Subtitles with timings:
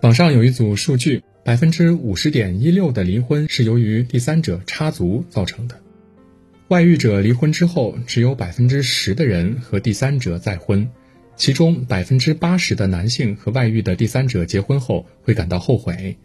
[0.00, 5.76] 网上有一组数据，百分之五十点一六的离婚是由于第三者插足造成的。
[6.68, 10.88] 外遇者离婚之后，只有百分之十的人和第三者再婚，
[11.34, 16.16] 其中百分之八十的男性和外遇的第三者结婚后会感到后悔。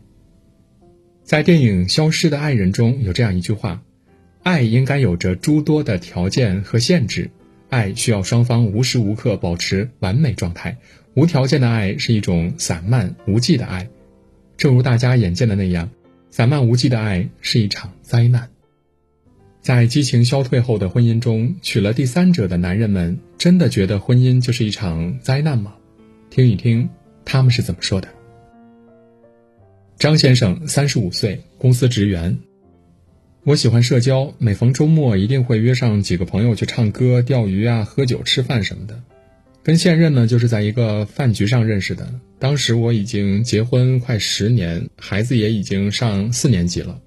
[1.24, 3.82] 在电影《消失的爱人》中有这样一句话
[4.44, 7.32] ：“爱应该有着诸多的条件和限制，
[7.70, 10.78] 爱需要双方无时无刻保持完美状态。
[11.16, 13.88] 无条件的爱是一种散漫无际的爱，
[14.58, 15.90] 正如大家眼见的那样，
[16.31, 18.49] 散漫无际的爱是一场灾难。”
[19.62, 25.76] 在激情消退后的婚姻中，娶了第三者的男人们真的觉得婚姻就是一场灾难吗？
[26.30, 26.90] 听一听
[27.23, 28.09] 他们是怎么说的。
[29.98, 32.38] 张先生，三十五岁，公司职员。
[33.45, 39.02] 我喜欢社交，每逢周末一定会约上几个朋友去唱歌、钓鱼啊、喝酒、吃饭什么的。
[39.63, 42.13] 跟现任呢，就是在一个饭局上认识的。
[42.38, 46.99] 当时我已经结婚快十年，孩子也已经上四年级了。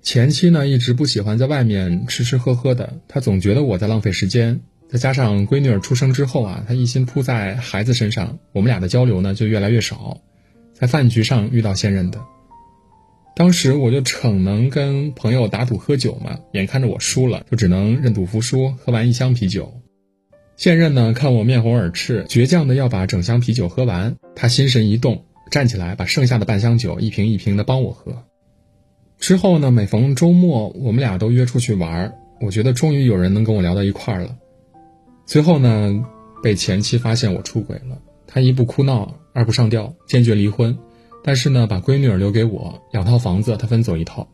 [0.00, 4.60] 前妻呢，一直不喜欢在外面吃吃喝喝的，她总觉得我在浪费时间。
[4.88, 10.20] 再加上闺女儿出生之后啊，她一心扑在孩子身上，我们俩的交流呢就越来越少。
[10.72, 12.20] 在饭局上遇到现任的，
[13.34, 19.82] 当时我就逞能跟朋友打赌喝酒嘛，眼看着我输了，就只能认赌服输，喝完一箱啤酒。
[20.56, 28.24] 现任呢看我面红耳赤，倔强的要把整箱啤酒喝完，他心神一动，站起来把剩下的半箱酒一瓶一瓶的帮我喝。
[29.18, 34.36] 之后呢，每逢周末，我们俩都约出去玩，我觉得终于有人能跟我聊到一块儿了。
[35.26, 36.04] 最后呢，
[36.42, 39.14] 被前妻发现我出轨了，他一不哭闹。
[39.34, 40.78] 二不上吊，坚决离婚，
[41.22, 44.26] 但是呢，把闺女儿留给我，两套房子他分走一套。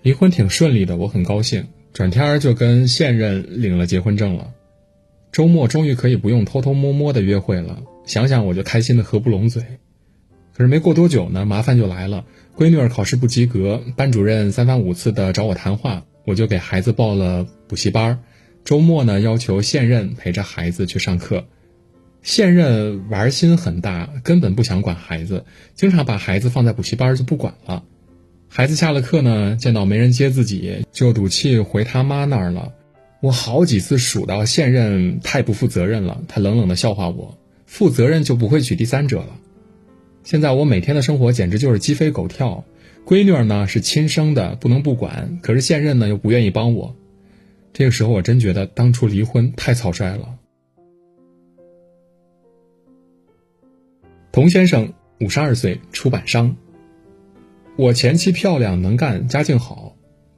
[0.00, 4.50] 离婚挺顺利的，我很高兴，转天儿就跟现任领了结婚证了。
[5.32, 9.62] 周末终于可以不用偷偷摸摸的约会了，想想我就开心的合不拢嘴。
[10.54, 18.22] 可是没过多久呢，麻烦就来了，闺女儿考试不及格，班主任三番五次的找我谈话，我就给孩子报了补习班，
[18.62, 21.46] 周末呢要求现任陪着孩子去上课。
[22.20, 27.82] 现任玩心很大，根本不想管孩子，经常把孩子放在补习班就不管了。
[28.48, 32.74] 孩子下了课呢，见到没人接自己，就赌气回他妈那儿了。
[33.22, 39.38] 我好几次数到现任太不负责任了，他冷冷的笑话我：负责任就不会娶第三者了。
[40.24, 42.64] 现在我每天的生活简直就是鸡飞狗跳。
[43.06, 46.96] 闺女儿呢是亲生的，不能不管，可是现任呢又不愿意帮我。
[47.72, 50.36] 这个时候我真觉得当初离婚太草率了。
[54.32, 56.56] 童先生，五十二岁，出版商。
[57.76, 59.91] 我前妻漂亮能干，家境好。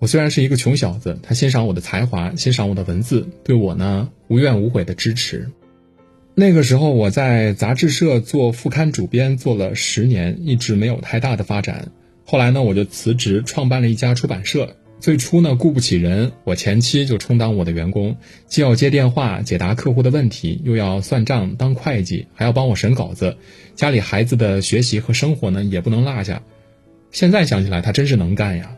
[0.04, 5.48] 我虽然是一个穷小子，他欣赏我的才华，欣赏我的文字，对我呢无怨无悔的支持。
[6.34, 11.90] 那个时候我在杂志社做副刊主编，做了十年，一直没有太大的发展。
[12.26, 14.76] 后来呢，我就辞职，创办了一家出版社。
[15.00, 23.38] 最初呢，雇不起人，我前妻就充当我的员工，既要接电话解答客户的问题，又要算账当会计，还要帮我审稿子，
[23.74, 26.42] 家里孩子的学习和生活呢也不能落下。
[27.10, 28.76] 现在想起来，她真是能干呀。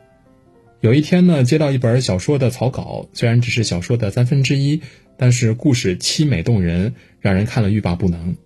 [0.81, 4.83] 有一天呢，接到一本小说的草稿，虽然只是小说的三分之一，
[5.17, 8.37] 但是故事凄美动人，让人看了欲罢不能。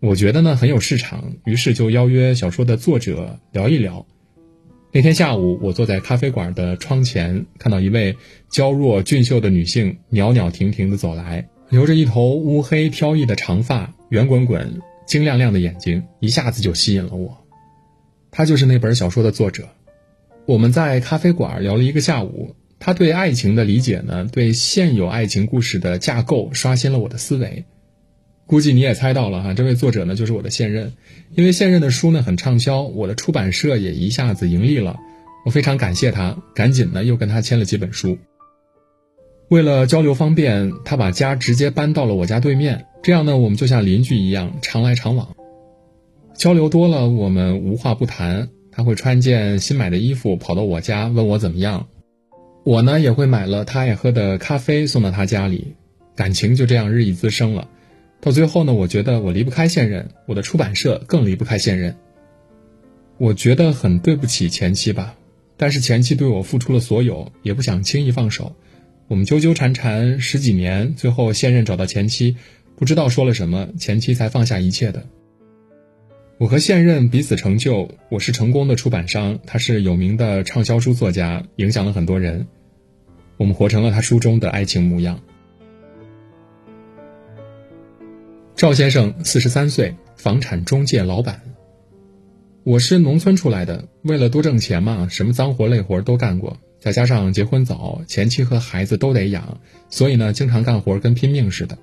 [0.00, 4.04] 我觉得呢很有市场，于是就邀约小说的作者聊一聊。
[4.92, 8.16] 那天下午，我坐在咖啡馆的窗前，看到一位
[8.50, 17.46] 娇弱俊秀的女性袅袅婷婷地走来，留着一头乌黑飘逸的长发，圆滚滚、晶亮亮的眼睛，一下子就吸引了我。
[18.30, 19.68] 她就是那本小说的作者。
[20.46, 27.64] 我们在咖啡馆聊了一个下午，他对爱情的理解呢，对现有爱情故事的架构刷新了我的思维。
[28.46, 30.92] 估计你也猜到了哈，这位作者呢就是我的现任，
[31.34, 34.98] 因为现任的书呢很畅销，我的出版社也一下子盈利了，
[35.46, 38.18] 我非常感谢他，赶紧呢又跟他签了几本书。
[39.48, 45.34] 为了交流方便，他把家直接搬到了我家对面，这样呢我们就像邻居一样常来常往。
[46.34, 51.86] 交流多了，我们无话不谈，他会穿件新买的衣服跑到我家问我怎么样，
[52.64, 55.74] 我呢也会买了他爱喝的咖啡送到他家里，
[56.16, 57.68] 感情就这样日益滋生了。
[58.20, 61.94] 到最后呢，我觉得我离不开现任，我的出版社更离不开现任。
[63.18, 65.14] 我觉得很对不起前妻吧，
[65.56, 68.56] 但是前妻对我付出了所有，也不想轻易放手。
[69.06, 72.36] 我们纠纠缠缠十几年，最后现任找到前妻，
[72.74, 75.06] 不知道说了什么，前妻才放下一切的。
[76.36, 82.48] 我和现任彼此成就，我是成功的出版商，他是有名的畅销书作家，影响了很多人。
[83.36, 85.20] 我们活成了他书中的爱情模样。
[88.56, 91.40] 赵先生，四十三岁，房产中介老板。
[92.64, 96.56] 我是农村出来的，为了多挣钱嘛，什么脏活累活都干过。
[96.80, 101.78] 再加上结婚早，前妻和孩子都得养，所以呢，经常干活跟拼命似的。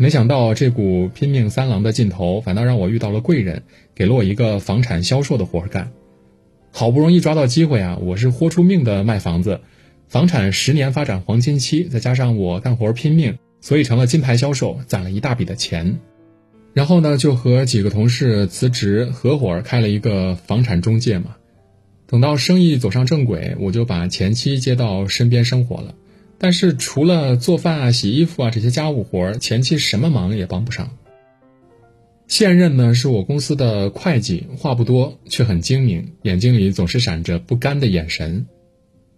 [0.00, 3.64] 没想到这股拼命三郎的劲头，反倒让我遇到了贵人，
[3.94, 5.92] 给了我一个房产销售的活干。
[6.72, 9.60] 好不容易抓到机会啊，我是豁出命的卖房子。
[10.08, 15.98] 房产十年发展黄金期，再加上我干活拼命，所以成了金牌销售，攒了一大笔的钱。
[16.72, 21.36] 然后呢，就和几个同事辞职，合伙开了一个房产中介嘛。
[22.06, 25.94] 等到生意走上正轨，我就把前妻接到身边生活了。
[26.42, 30.90] 但是除了做饭啊、洗衣服啊这些家务活，前妻什么忙也帮不上。
[32.28, 38.46] 现任呢是我公司的会计，话不多，却很精明，眼睛里总是闪着不甘的眼神。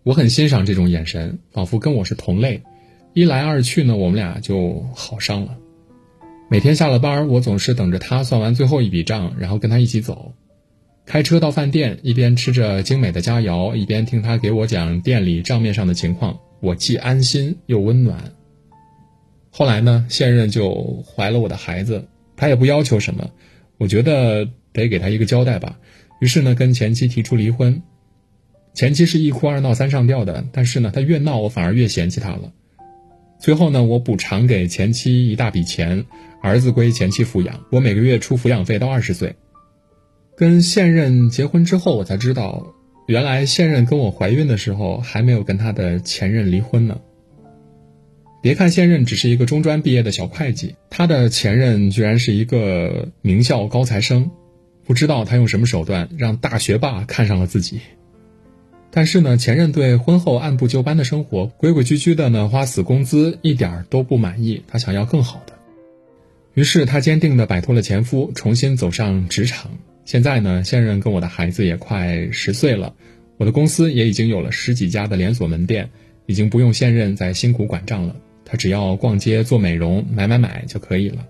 [0.03, 2.63] 我很欣赏这种眼神，仿佛跟我是同类。
[3.15, 5.57] 一来二去呢，我们俩就好上了。
[6.51, 10.35] 每天下了班，我总是等着他算完最后一笔账，然后跟他一起走。
[11.07, 18.33] 开车到饭店，一边吃着精美的佳肴，一边听他给我讲店里账面上的情况，我既安心又温暖。
[19.51, 22.07] 后来呢，现任就怀了我的孩子，
[22.37, 23.31] 他也不要求什么，
[23.79, 25.79] 我觉得得给他一个交代吧。
[26.21, 27.83] 于是呢，跟前妻提出离婚。
[28.75, 32.53] 前妻是一哭二闹三上吊的，但是呢，他越闹我反而越嫌弃他了。
[33.41, 36.07] 最后呢，我补偿给前妻一大笔钱，
[36.41, 39.35] 儿子归前妻抚养，我每个月出抚养费到二十岁。
[40.37, 42.73] 跟现任结婚之后，我才知道，
[43.07, 47.01] 原来现任跟我怀孕的时候还没有跟他的前任离婚呢。
[48.41, 54.31] 别看现任只是一个中专毕业的小会计，他的前任居然是一个名校高材生，
[54.85, 57.81] 不知道他用什么手段让大学霸看上了自己。
[58.91, 65.55] 但是呢，前任对婚后按部就班的生活、规规矩矩的呢花死工资一点都不满意，他想要更好的。
[66.55, 69.71] 于是他坚定地摆脱了前夫，重新走上职场。
[70.05, 72.95] 现在呢，现任跟我的孩子也快十岁了，
[73.37, 75.89] 我的公司也已经有了十几家的连锁门店，
[76.27, 78.17] 已经不用现任再辛苦管账了。
[78.45, 81.27] 他只要逛街、做美容、买买买就可以了。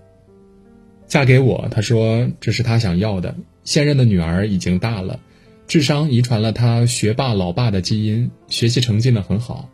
[1.07, 3.35] 嫁给我，他说这是他想要的。
[3.63, 5.19] 现任的女儿已经大了。
[5.67, 9.69] 智商遗传了他学霸老爸的基因，学习成绩呢很好。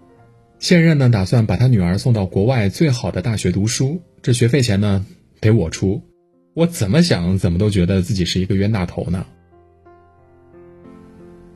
[0.60, 5.06] 现任呢打算把他女儿送到国外最好的大学读书，这学费钱呢
[5.40, 6.04] 得我出。
[6.60, 9.26] 我怎么想怎么都觉得自己是一个冤大头呢。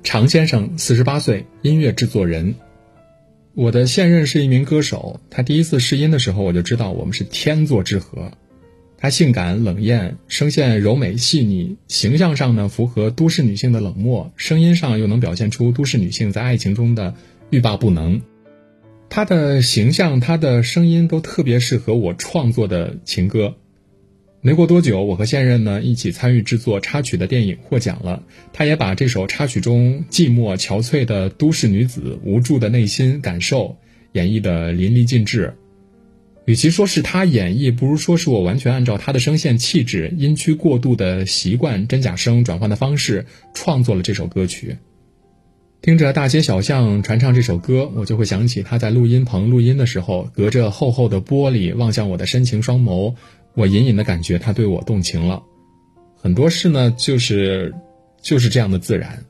[0.01, 2.55] 常先生，四十八岁，音乐制作人。
[3.53, 8.31] 我的现任是一名歌手，他第一次试音的时候，我就知道我们是天作之合。
[8.97, 17.13] 他性感冷艳，声线柔美细腻，形象上呢符合都市女性的冷漠，声音上又能表现出都市女性在爱情中的
[17.49, 18.21] 欲罢不能。
[19.09, 23.57] 他的形象，他的声音都特别适合我创作的情歌。
[24.45, 33.77] 没过多久，我和现任呢一起参与制作插曲的电影获奖了，他也把这首插曲中寂寞憔悴的都市女子无助的内心感受
[34.11, 35.53] 演绎的淋漓尽致。
[36.43, 44.75] 与其说是他演绎，不如说是我完全按照他的声线气质、音区过渡的习惯、真假声转换的方式创作了这首歌曲。
[45.81, 53.15] 听着大街小巷传唱这首歌，我就会想起他在录音棚录音的时候，隔着厚厚的玻璃望向我的深情双眸，
[53.55, 55.43] 我隐隐的感觉他对我动情了。
[56.15, 57.73] 很多事呢，就是
[58.21, 59.23] 就是这样的自然，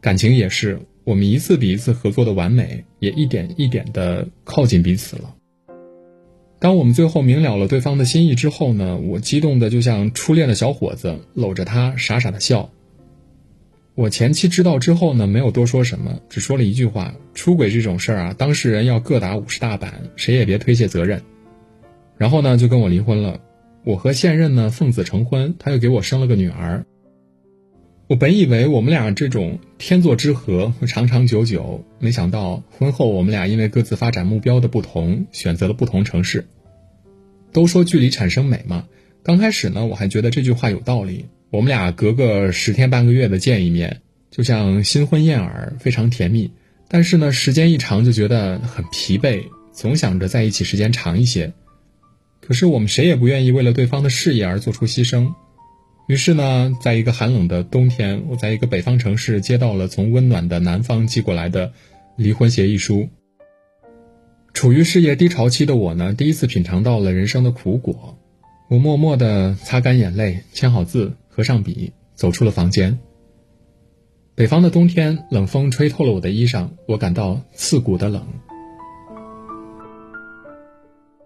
[0.00, 5.34] 感情也是，我们一次比一次合作的完美，也一点一点的靠近彼此了。
[6.58, 12.70] 当我们最后明了了对方的心意之后呢，我激动的就像初恋的小伙子，搂着她傻傻的笑。
[13.94, 21.22] 我前妻知道之后呢，没有多说什么，只说了一句话：出轨这种事儿啊，当事人要各打五十大板，谁也别推卸责任。
[22.18, 23.40] 然后呢，就跟我离婚了。
[23.84, 26.84] 我和现任呢奉子成婚，他又给我生了个女儿。
[28.08, 36.46] 我本以为我们俩这种天作之合会长长久久，没想到婚后我们俩因为各自发展目标的不同，选择了不同城市。
[37.52, 38.86] 都说距离产生美嘛，
[39.22, 41.26] 刚开始呢，我还觉得这句话有道理。
[41.50, 46.50] 我们俩隔个十天半个月的见一面，就像新婚燕尔，非常甜蜜。
[46.88, 49.42] 但是呢，时间一长就觉得很疲惫，
[49.72, 51.52] 总想着在一起时间长一些。
[52.46, 55.34] 可是我们谁也不愿意为了对方的事业而做出牺牲。
[56.06, 61.72] 于是呢，在一个寒冷的冬天，我在一个北方城市接到了从温暖的南方寄过来的
[62.14, 63.08] 离婚协议书。
[64.54, 68.16] 处于事业低潮期的我呢，第一次品尝到了人生的苦果。
[68.68, 73.00] 我默默地擦干眼泪，签好字，合上笔，走出了房间。
[74.36, 78.24] 北方的冬天，冷风吹透了我的衣裳，我感到刺骨的冷。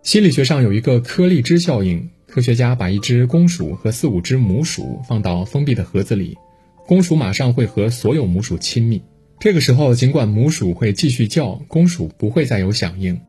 [0.02, 6.38] 心理学上有一个柯立芝效应，科学家把一只公鼠和四五只母鼠放到封闭的盒子里，
[6.86, 9.02] 公鼠马上会和所有母鼠亲密。
[9.38, 13.20] 这个时候，尽管母鼠会继续叫，公鼠不会再有响应。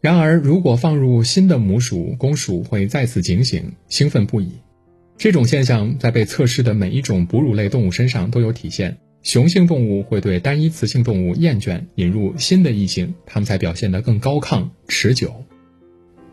[0.00, 4.52] 然而，如果放入新的母鼠，公鼠会再次警醒，兴奋不已。
[5.18, 8.96] 这种现象在被测试的每一种哺乳类动物身上都有体现。
[9.22, 15.44] 雄性动物会对单一雌性动物厌倦，引入新的异性，它们才表现得更高亢、持久。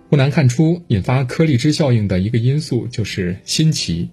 [0.10, 4.10] 不难看出，引发颗粒之效应的一个因素就是新奇。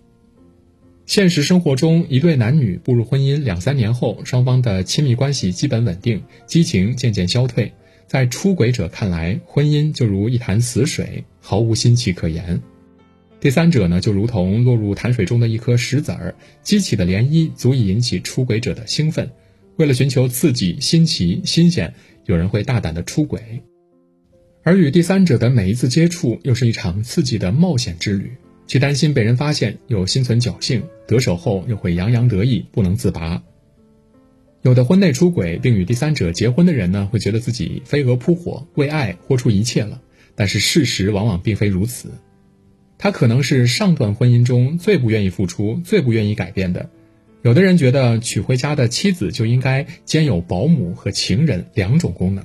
[1.06, 7.72] 现实生活中，一对男女步入婚姻两三年后，双方的亲密关系基本稳定，激情渐渐消退。
[8.06, 12.60] 在出轨者看来，婚姻就如一潭死水，毫无新奇可言。
[13.38, 19.30] 第三者呢，就如同落入潭水中的一颗石子儿，激起的涟漪足以引起出轨者的兴奋。
[19.76, 21.92] 为了寻求刺激、新奇、新鲜，
[22.24, 23.62] 有人会大胆的出轨。
[24.66, 28.32] 而与第三者的每一次接触，又是一场刺激的冒险之旅，
[28.66, 33.42] 既担心被人发现，又心存侥幸，得手后又会洋洋得意，不能自拔。
[34.62, 40.00] 有的婚内出轨并与第三者结婚的人呢，会觉得自己飞蛾扑火，为爱豁出一切了。
[40.34, 42.08] 但是事实往往并非如此，
[42.96, 46.88] 他可能是上段婚姻中最不愿意付出、最不愿意改变的。
[47.42, 52.42] 有的人觉得娶回家的妻子就应该兼有保姆和情人两种功能。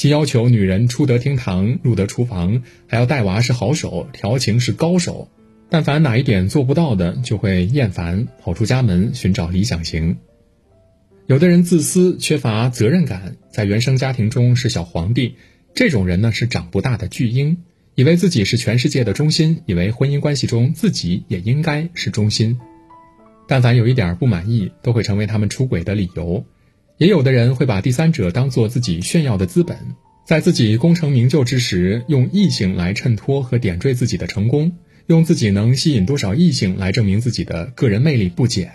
[0.00, 5.28] 既要求女人出得厅堂、入得厨房，还要带娃是好手、调情是高手。
[5.68, 10.16] 但凡哪一点做不到的，就会厌烦，跑出家门寻找理想型。
[11.26, 15.34] 有的人自私、缺乏责任感，在原生家庭中是小皇帝。
[15.74, 17.58] 这种人呢是长不大的巨婴，
[17.94, 22.58] 以为自己是全世界的中心，以为婚姻关系中自己也应该是中心。
[23.46, 26.46] 但凡有一点不满意，都会成为他们出轨的理由。
[27.00, 29.74] 也有的人会把第三者当做自己炫耀的资本，
[30.26, 34.70] 在自己功成名就之时，用异性来衬托和点缀自己的成功，
[35.06, 38.70] 用自己能吸引多少异性来证明自己的个人魅力不减。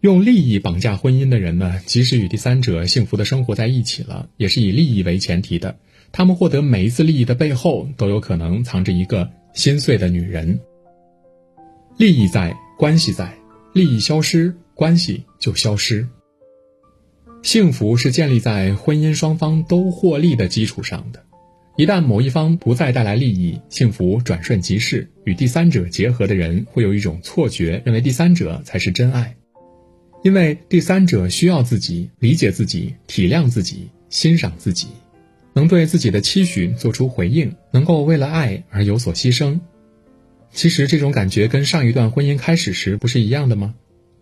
[0.00, 5.76] 用利益绑架婚姻的人呢，即使与第三者幸福的生活在一起了，也是以利益为前提的。
[6.12, 10.60] 他们获得每一次利益的背后，都有可能藏着一个心碎的女人。
[11.96, 13.26] 利益在，关系在；
[13.72, 16.06] 利益消失，关系就消失。
[17.42, 21.24] 幸福是建立在婚姻双方都获利的基础上的。
[21.76, 25.08] 一旦某一方不再带来利益，幸福转瞬即逝。
[25.24, 29.34] 与第三者结合的人会有一种错觉，认为第三者才是真爱，
[30.22, 34.88] 因为第三者需要自己理解自己、体谅自己、欣赏自己，
[35.54, 39.58] 能对自己的期许做出回应，能够为了爱而有所牺牲。
[40.52, 43.74] 其实这种感觉跟上一段婚姻开始时不是一样的吗？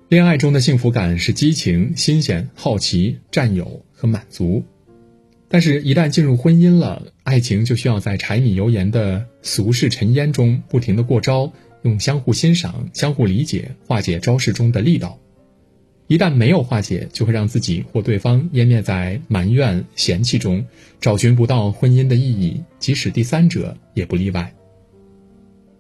[0.08, 4.64] 恋爱中的幸福感是激情、新鲜、好奇、占有和满足，
[5.50, 15.18] 但是，一旦进入婚姻了，爱情就需要在柴米油盐的俗世尘烟中不停的过招，用相互欣赏、相互理解化解招式中的力道。
[16.06, 20.64] 一旦没有化解，就会让自己或对方湮灭在埋怨、嫌弃中，
[21.02, 24.54] 找寻不到婚姻的意义，即使第三者也不例外。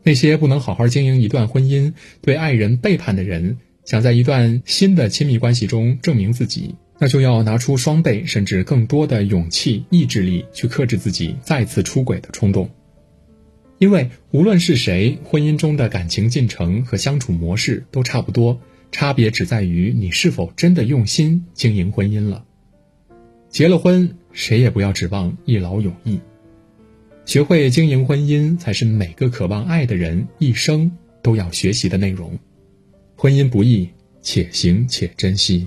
[0.02, 3.56] 那些不能好好经营一段婚姻、对爱人背叛的人。
[3.88, 12.68] 想在一段新的亲密关系中证明自己，那就要拿出双倍甚至更多的勇气、意志力去克制自己再次出轨的冲动。
[13.78, 18.60] 因为无论是谁，婚姻中的感情进程和相处模式都差不多，
[18.92, 22.44] 差别只在于你是否真的用心经营婚姻了。
[23.48, 26.20] 结了婚，谁也不要指望一劳永逸，
[27.24, 30.92] 学会经营婚姻，才是每个渴望爱的人一生
[31.22, 32.38] 都要学习的内容。
[33.20, 33.88] 婚姻不易，
[34.22, 35.66] 且行且珍惜。